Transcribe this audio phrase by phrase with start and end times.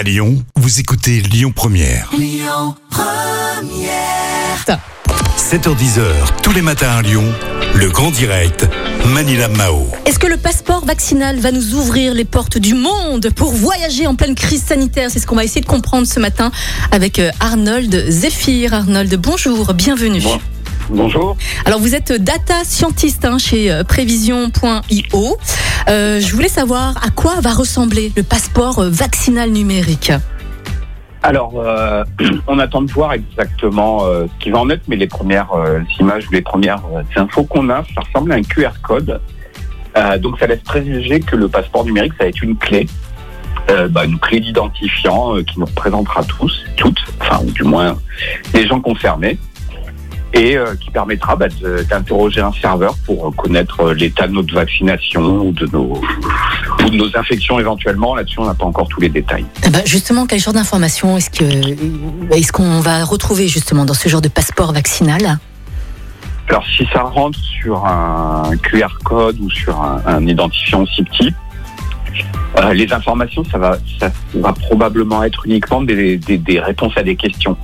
[0.00, 2.10] À Lyon, vous écoutez Lyon Première.
[5.36, 7.26] 7h10h, tous les matins à Lyon,
[7.74, 8.66] le grand direct,
[9.08, 9.86] Manila Mao.
[10.06, 14.14] Est-ce que le passeport vaccinal va nous ouvrir les portes du monde pour voyager en
[14.14, 15.10] pleine crise sanitaire?
[15.10, 16.50] C'est ce qu'on va essayer de comprendre ce matin
[16.92, 18.72] avec euh, Arnold Zephyr.
[18.72, 20.22] Arnold, bonjour, bienvenue.
[20.22, 20.40] Bon.
[20.90, 21.36] Bonjour.
[21.66, 25.36] Alors vous êtes data scientist hein, chez euh, prévision.io.
[25.88, 30.12] Euh, je voulais savoir à quoi va ressembler le passeport euh, vaccinal numérique.
[31.22, 32.02] Alors, euh,
[32.48, 35.50] on attend de voir exactement euh, ce qui va en être, mais les premières
[36.00, 36.82] images ou les premières
[37.14, 39.20] infos qu'on a, ça ressemble à un QR code.
[40.20, 42.86] Donc, ça laisse présager que le passeport numérique, ça va être une clé,
[43.90, 47.98] bah, une clé d'identifiant qui nous représentera tous, toutes, enfin, ou du moins
[48.54, 49.36] les gens concernés,
[50.32, 51.46] et euh, qui permettra bah,
[51.90, 56.00] d'interroger un serveur pour connaître euh, l'état de notre vaccination ou de nos,
[56.84, 58.14] ou de nos infections éventuellement.
[58.14, 59.44] Là-dessus, on n'a pas encore tous les détails.
[59.72, 61.44] Ben, justement, quel genre d'informations est-ce que
[62.34, 65.38] est-ce qu'on va retrouver justement dans ce genre de passeport vaccinal?
[66.48, 71.32] Alors si ça rentre sur un QR code ou sur un, un identifiant aussi petit,
[72.58, 77.02] euh, les informations, ça va, ça va probablement être uniquement des, des- des réponses à
[77.04, 77.56] des questions.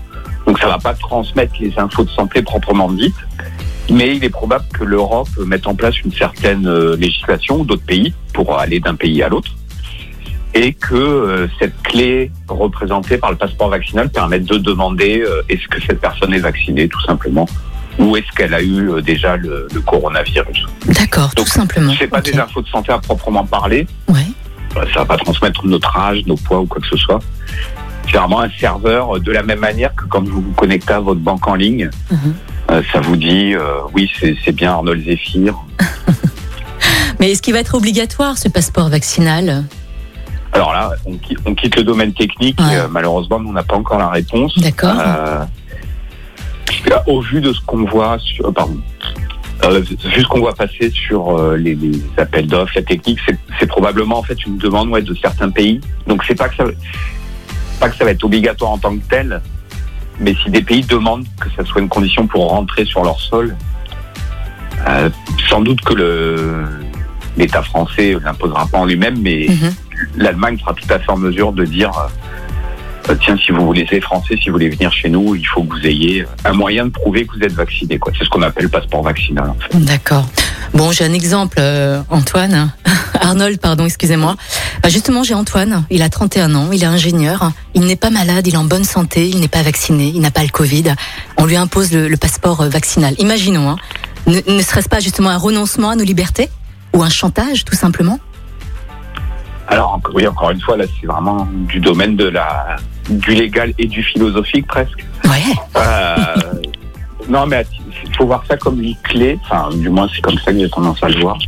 [0.46, 3.14] Donc ça va pas transmettre les infos de santé proprement dites,
[3.90, 7.84] mais il est probable que l'Europe mette en place une certaine euh, législation ou d'autres
[7.86, 9.50] pays pour aller d'un pays à l'autre,
[10.54, 15.66] et que euh, cette clé représentée par le passeport vaccinal permette de demander euh, est-ce
[15.68, 17.46] que cette personne est vaccinée tout simplement
[17.98, 21.94] ou est-ce qu'elle a eu déjà le, le coronavirus D'accord, tout simplement.
[21.98, 22.30] C'est pas Ok.
[22.30, 23.86] des infos de santé à proprement parler.
[24.08, 24.26] Ouais.
[24.92, 27.20] Ça va pas transmettre notre âge, nos poids ou quoi que ce soit.
[28.10, 31.00] C'est vraiment un serveur euh, de la même manière que quand vous vous connectez à
[31.00, 32.34] votre banque en ligne, Mhm.
[32.70, 35.54] euh, ça vous dit euh, oui c'est bien Arnold Zephyr.
[37.20, 39.64] Mais est-ce qu'il va être obligatoire ce passeport vaccinal?
[40.52, 42.58] Alors là, on quitte, on quitte le domaine technique.
[42.60, 42.74] Ouais.
[42.76, 44.56] et, malheureusement, on n'a pas encore la réponse.
[44.58, 44.94] D'accord.
[47.06, 48.78] Au vu de ce qu'on voit sur, pardon,
[49.64, 53.38] Euh, vu ce qu'on voit passer sur euh, les, les appels d'offres, la technique, c'est-
[53.58, 55.80] c'est probablement en fait une demande ouais, de certains pays.
[56.06, 56.64] Donc c'est pas que ça,
[57.78, 59.40] pas que ça va être obligatoire en tant que tel,
[60.20, 63.56] mais si des pays demandent que ça soit une condition pour rentrer sur leur sol,
[64.88, 65.10] euh,
[65.48, 66.64] sans doute que le
[67.36, 69.74] l'État français l'imposera pas en lui-même, mais Mhm.
[70.16, 71.90] l'Allemagne sera tout à fait en mesure de dire
[73.10, 75.62] euh, tiens, si vous voulez être français, si vous voulez venir chez nous, il faut
[75.62, 78.00] que vous ayez un moyen de prouver que vous êtes vacciné.
[78.18, 79.50] C'est ce qu'on appelle le passeport vaccinal.
[79.50, 79.78] En fait.
[79.84, 80.26] D'accord.
[80.74, 82.72] Bon, j'ai un exemple, euh, Antoine.
[83.20, 84.36] Arnold, pardon, excusez-moi.
[84.82, 85.84] Bah, justement, j'ai Antoine.
[85.90, 87.52] Il a 31 ans, il est ingénieur.
[87.74, 90.30] Il n'est pas malade, il est en bonne santé, il n'est pas vacciné, il n'a
[90.30, 90.94] pas le Covid.
[91.36, 93.14] On lui impose le, le passeport euh, vaccinal.
[93.18, 93.76] Imaginons, hein.
[94.26, 96.48] ne, ne serait-ce pas justement un renoncement à nos libertés?
[96.94, 98.18] Ou un chantage, tout simplement?
[99.68, 102.76] Alors oui, encore une fois, là, c'est vraiment du domaine de la
[103.08, 105.04] du légal et du philosophique presque.
[105.24, 105.54] Ouais.
[105.76, 106.45] Euh,
[107.28, 107.64] non, mais
[108.04, 109.38] il faut voir ça comme une clé.
[109.44, 111.38] Enfin, du moins, c'est comme ça que j'ai tendance à le voir.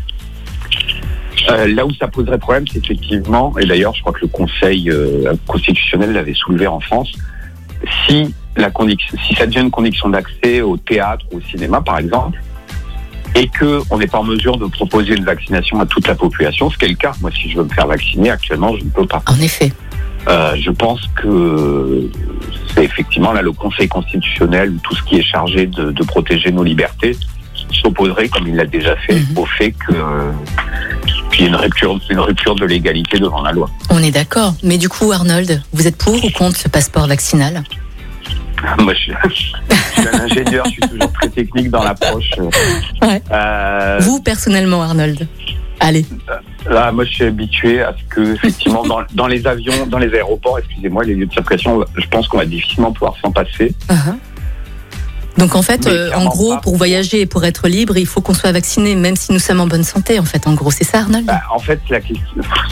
[1.50, 4.90] Euh, là où ça poserait problème, c'est effectivement, et d'ailleurs, je crois que le Conseil
[4.90, 7.12] euh, constitutionnel l'avait soulevé en France,
[8.06, 11.98] si la condition, si ça devient une condition d'accès au théâtre ou au cinéma, par
[11.98, 12.40] exemple,
[13.34, 16.70] et que on n'est pas en mesure de proposer une vaccination à toute la population,
[16.70, 17.12] ce qui est le cas.
[17.20, 19.22] Moi, si je veux me faire vacciner, actuellement, je ne peux pas.
[19.26, 19.72] En effet.
[20.28, 22.10] Euh, je pense que
[22.88, 26.64] effectivement là le Conseil constitutionnel ou tout ce qui est chargé de, de protéger nos
[26.64, 27.16] libertés
[27.82, 29.38] s'opposerait, comme il l'a déjà fait, Mhm.
[29.38, 30.32] au fait que euh,
[31.30, 33.68] qu'il y ait une rupture, une rupture de l'égalité devant la loi.
[33.90, 34.54] On est d'accord.
[34.62, 37.62] Mais du coup, Arnold, vous êtes pour ou contre ce passeport vaccinal?
[38.78, 42.30] Moi, je suis, je suis un ingénieur, je suis toujours très technique dans l'approche.
[43.02, 43.22] Ouais.
[43.30, 45.28] Euh, Vous, personnellement, Arnold?
[45.80, 46.06] Allez.
[46.68, 50.12] Là, moi, je suis habitué à ce que, effectivement, dans, dans les avions, dans les
[50.14, 53.74] aéroports, excusez-moi, les lieux de circulation, je pense qu'on va difficilement pouvoir s'en passer.
[53.88, 54.16] Uh-huh.
[55.36, 56.60] Donc en fait, euh, en gros, pas.
[56.62, 59.60] pour voyager et pour être libre, il faut qu'on soit vacciné, même si nous sommes
[59.60, 60.18] en bonne santé.
[60.18, 61.26] En fait, en gros, c'est ça, Arnold?
[61.26, 62.26] Bah, en fait, la question,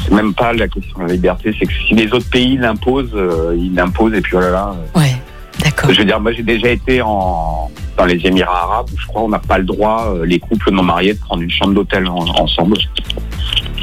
[0.04, 3.14] c'est même pas la question de la liberté, c'est que si les autres pays l'imposent,
[3.14, 4.74] euh, ils l'imposent et puis voilà.
[4.96, 5.14] Ouais,
[5.62, 5.92] d'accord.
[5.92, 9.22] Je veux dire, moi j'ai déjà été en, dans les Émirats arabes où je crois
[9.22, 12.08] on n'a pas le droit, euh, les couples non mariés, de prendre une chambre d'hôtel
[12.08, 12.78] en- ensemble.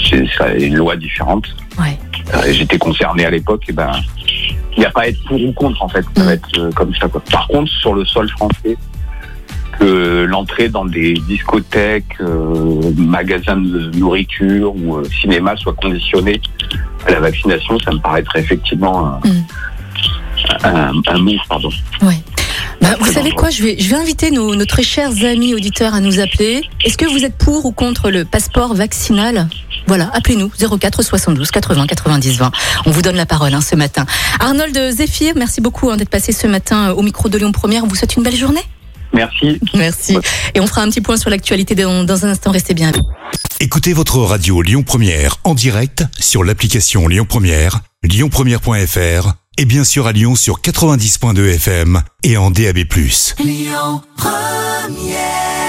[0.10, 1.46] C'est une loi différente.
[1.80, 1.98] Ouais.
[2.34, 3.92] Euh, J'étais concerné à l'époque, et ben,
[4.76, 6.26] il n'y a pas à être pour ou contre en fait, ça Mm.
[6.26, 7.08] va être euh, comme ça.
[7.08, 7.22] Quoi.
[7.32, 8.78] Par contre, sur le sol français,
[9.80, 16.40] que l'entrée dans des discothèques, euh, magasins de nourriture ou euh, cinéma soit conditionnée
[17.08, 19.46] à la vaccination, ça me paraîtrait effectivement un, Mm.
[20.64, 21.70] un, un move, pardon.
[22.82, 25.94] Bah, vous savez quoi je vais, je vais inviter nos, nos très chers amis auditeurs
[25.94, 26.64] à nous appeler.
[26.84, 29.48] Est-ce que vous êtes pour ou contre le passeport vaccinal?
[29.88, 32.52] Voilà, appelez-nous 04 72 80 90 20.
[32.86, 34.06] On vous donne la parole hein, ce matin.
[34.40, 37.84] Arnold Zéphir, merci beaucoup hein, d'être passé ce matin au micro de Lyon Première.
[37.84, 38.64] On vous souhaite une belle journée.
[39.14, 39.60] Merci.
[39.76, 40.18] Merci.
[40.56, 42.52] Et on fera un petit point sur l'actualité dans, dans un instant.
[42.52, 42.92] Restez bien.
[43.60, 50.08] Écoutez votre radio Lyon Première en direct sur l'application Lyon Première, lyonpremière.fr et bien sûr
[50.08, 52.80] à Lyon sur 90.2 FM et en DAB+.
[53.40, 55.63] Lyon Première